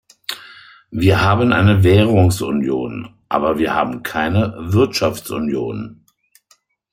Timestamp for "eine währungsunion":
1.53-3.13